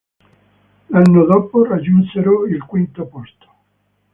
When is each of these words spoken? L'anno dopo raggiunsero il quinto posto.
L'anno 0.87 1.25
dopo 1.25 1.63
raggiunsero 1.63 2.47
il 2.47 2.63
quinto 2.63 3.05
posto. 3.05 3.49